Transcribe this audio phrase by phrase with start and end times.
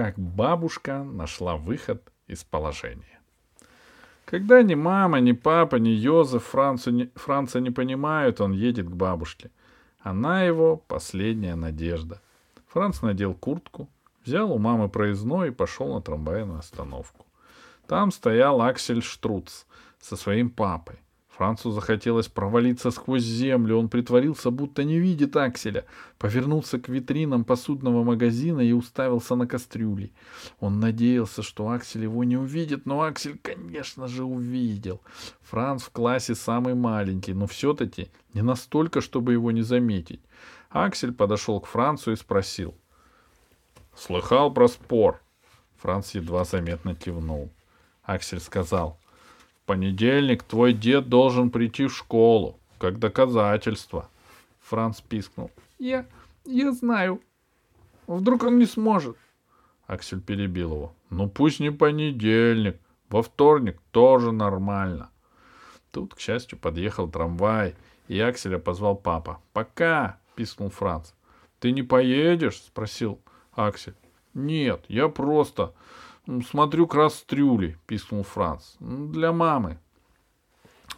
[0.00, 3.20] как бабушка нашла выход из положения.
[4.24, 8.94] Когда ни мама, ни папа, ни Йозеф Франца не, Франца не понимают, он едет к
[8.94, 9.50] бабушке.
[9.98, 12.22] Она его последняя надежда.
[12.68, 13.90] Франц надел куртку,
[14.24, 17.26] взял у мамы проездной и пошел на трамвайную остановку.
[17.86, 19.66] Там стоял Аксель Штруц
[20.00, 20.96] со своим папой.
[21.40, 23.78] Францу захотелось провалиться сквозь землю.
[23.78, 25.86] Он притворился, будто не видит Акселя,
[26.18, 30.12] повернулся к витринам посудного магазина и уставился на кастрюли.
[30.58, 35.00] Он надеялся, что Аксель его не увидит, но Аксель, конечно же, увидел.
[35.40, 40.20] Франц в классе самый маленький, но все-таки не настолько, чтобы его не заметить.
[40.68, 42.74] Аксель подошел к Францу и спросил.
[43.96, 45.22] «Слыхал про спор?»
[45.78, 47.50] Франц едва заметно кивнул.
[48.02, 48.98] Аксель сказал—
[49.70, 54.10] понедельник твой дед должен прийти в школу, как доказательство.
[54.58, 55.52] Франц пискнул.
[55.78, 56.06] Я,
[56.44, 57.20] я знаю.
[58.08, 59.16] Вдруг он не сможет.
[59.86, 60.94] Аксель перебил его.
[61.10, 65.10] Ну пусть не понедельник, во вторник тоже нормально.
[65.92, 67.76] Тут, к счастью, подъехал трамвай,
[68.08, 69.40] и Акселя позвал папа.
[69.52, 71.12] «Пока!»— пискнул Франц.
[71.60, 73.20] «Ты не поедешь?»— спросил
[73.52, 73.94] Аксель.
[74.34, 75.74] «Нет, я просто...»
[76.26, 78.74] Смотрю кастрюли, пискнул Франц.
[78.78, 79.78] Для мамы.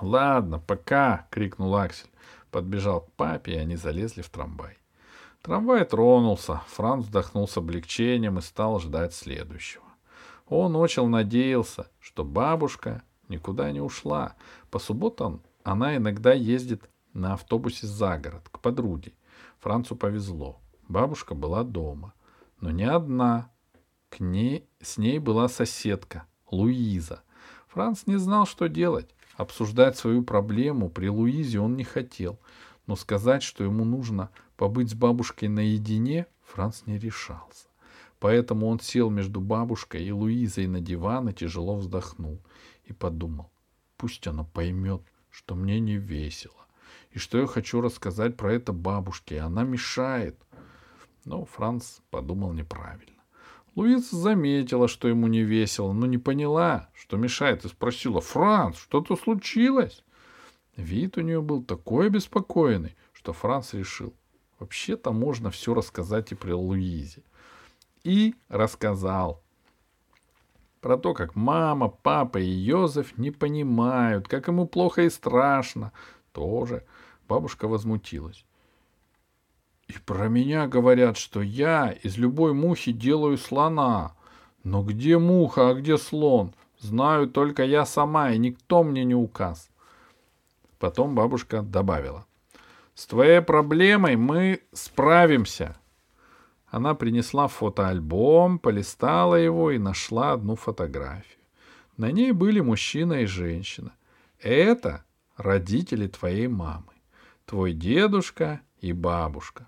[0.00, 2.10] Ладно, пока, крикнул Аксель.
[2.50, 4.76] Подбежал к папе, и они залезли в трамвай.
[5.42, 9.84] Трамвай тронулся, Франц вздохнул с облегчением и стал ждать следующего.
[10.48, 14.34] Он очень надеялся, что бабушка никуда не ушла.
[14.70, 19.12] По субботам она иногда ездит на автобусе за город, к подруге.
[19.60, 20.58] Францу повезло.
[20.88, 22.12] Бабушка была дома.
[22.60, 23.50] Но не одна,
[24.20, 27.22] ней, с ней была соседка, Луиза.
[27.68, 29.14] Франц не знал, что делать.
[29.36, 32.38] Обсуждать свою проблему при Луизе он не хотел,
[32.86, 37.68] но сказать, что ему нужно побыть с бабушкой наедине, Франц не решался.
[38.18, 42.38] Поэтому он сел между бабушкой и Луизой на диван и тяжело вздохнул
[42.84, 43.50] и подумал,
[43.96, 46.66] пусть она поймет, что мне не весело,
[47.12, 50.36] и что я хочу рассказать про это бабушке, и она мешает.
[51.24, 53.19] Но Франц подумал неправильно.
[53.76, 59.16] Луиза заметила, что ему не весело, но не поняла, что мешает, и спросила, «Франц, что-то
[59.16, 60.04] случилось?»
[60.76, 64.14] Вид у нее был такой обеспокоенный, что Франц решил,
[64.58, 67.22] вообще-то можно все рассказать и при Луизе.
[68.02, 69.42] И рассказал
[70.80, 75.92] про то, как мама, папа и Йозеф не понимают, как ему плохо и страшно.
[76.32, 76.84] Тоже
[77.28, 78.44] бабушка возмутилась.
[79.90, 84.14] И про меня говорят, что я из любой мухи делаю слона.
[84.62, 86.54] Но где муха, а где слон?
[86.78, 89.68] Знаю только я сама, и никто мне не указ.
[90.78, 92.24] Потом бабушка добавила.
[92.94, 95.76] С твоей проблемой мы справимся.
[96.68, 101.40] Она принесла фотоальбом, полистала его и нашла одну фотографию.
[101.96, 103.92] На ней были мужчина и женщина.
[104.38, 105.04] Это
[105.36, 106.92] родители твоей мамы.
[107.44, 109.66] Твой дедушка и бабушка.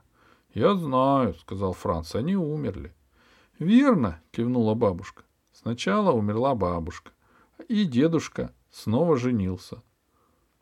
[0.54, 2.92] Я знаю, сказал Франц, они умерли.
[3.58, 5.22] Верно, кивнула бабушка.
[5.52, 7.12] Сначала умерла бабушка,
[7.68, 9.82] и дедушка снова женился.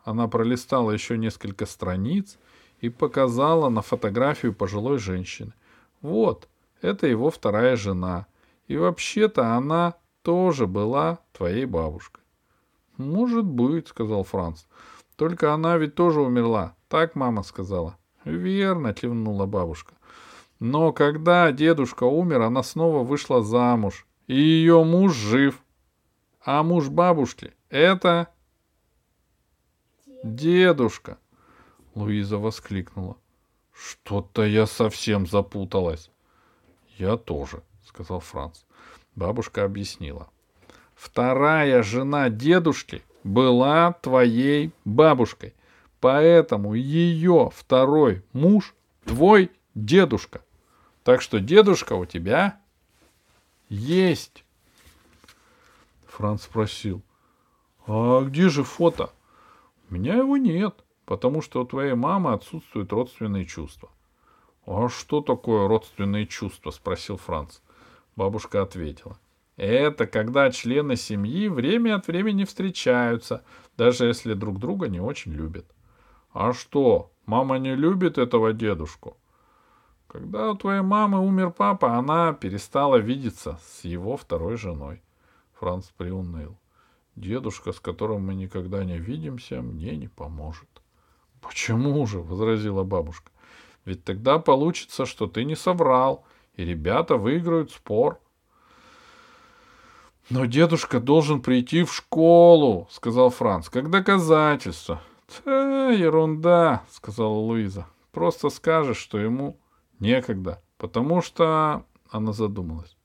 [0.04, 2.38] Она пролистала еще несколько страниц
[2.80, 5.52] и показала на фотографию пожилой женщины.
[6.02, 6.48] Вот,
[6.82, 8.26] это его вторая жена.
[8.68, 12.22] И вообще-то она тоже была твоей бабушкой.
[12.96, 14.64] Может быть, сказал Франц.
[15.16, 16.76] Только она ведь тоже умерла.
[16.88, 17.96] Так мама сказала.
[18.24, 19.94] Верно, кивнула бабушка.
[20.58, 25.62] Но когда дедушка умер, она снова вышла замуж, и ее муж жив.
[26.44, 28.28] А муж бабушки— это...
[30.22, 31.18] Дедушка.
[31.94, 33.16] Луиза воскликнула.
[33.72, 36.10] Что-то я совсем запуталась.
[36.98, 38.64] Я тоже, сказал Франц.
[39.14, 40.28] Бабушка объяснила.
[40.94, 45.54] Вторая жена дедушки была твоей бабушкой.
[46.00, 48.74] Поэтому ее второй муж
[49.04, 50.42] твой дедушка.
[51.04, 52.58] Так что дедушка у тебя
[53.68, 54.44] есть.
[56.06, 57.02] Франц спросил.
[57.86, 59.10] А где же фото?
[59.90, 60.74] У меня его нет,
[61.04, 63.90] потому что у твоей мамы отсутствуют родственные чувства.
[64.66, 66.70] А что такое родственные чувства?
[66.70, 67.58] спросил Франц.
[68.16, 69.18] Бабушка ответила.
[69.56, 73.44] Это когда члены семьи время от времени встречаются,
[73.76, 75.66] даже если друг друга не очень любят.
[76.32, 79.16] А что, мама не любит этого дедушку?
[80.06, 85.02] Когда у твоей мамы умер папа, она перестала видеться с его второй женой.
[85.54, 86.56] Франц приуныл.
[87.16, 90.68] Дедушка, с которым мы никогда не видимся, мне не поможет.—
[91.40, 93.30] Почему же?— возразила бабушка.—
[93.84, 96.24] Ведь тогда получится, что ты не соврал,
[96.54, 98.20] и ребята выиграют спор.
[100.28, 105.00] Но дедушка должен прийти в школу, сказал Франц, как доказательство.
[105.44, 107.86] Да, ерунда, сказала Луиза.
[108.12, 109.58] Просто скажешь, что ему
[109.98, 111.84] некогда, потому что...
[112.10, 112.96] Она задумалась.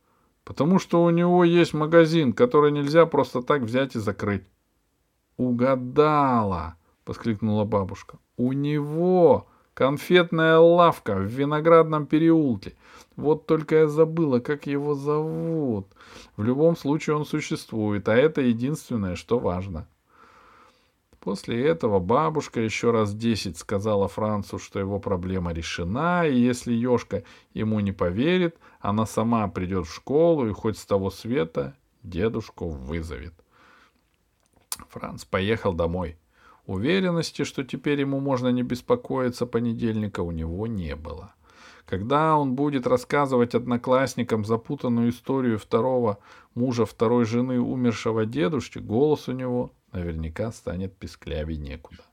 [0.43, 4.49] Потому что у него есть магазин, который нельзя просто так взять и закрыть.
[5.37, 6.75] Угадала,
[7.05, 8.17] воскликнула бабушка.
[8.35, 12.73] У него конфетная лавка в виноградном переулке.
[13.15, 15.87] Вот только я забыла, как его зовут.
[16.35, 19.87] В любом случае он существует, а это единственное, что важно.
[21.25, 27.23] После этого бабушка еще раз десять сказала Францу, что его проблема решена, и если Ёшка
[27.55, 33.33] ему не поверит, она сама придет в школу и хоть с того света дедушку вызовет.
[34.89, 36.19] Франц поехал домой.
[36.67, 41.33] Уверенности, что теперь ему можно не беспокоиться понедельника, у него не было.
[41.85, 46.17] Когда он будет рассказывать одноклассникам запутанную историю второго
[46.55, 52.03] мужа второй жены умершего дедушки, голос у него наверняка станет писклявей некуда.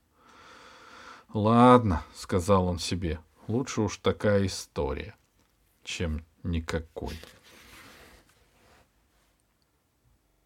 [1.33, 5.15] «Ладно»,— сказал он себе,— «лучше уж такая история,
[5.83, 7.15] чем никакой».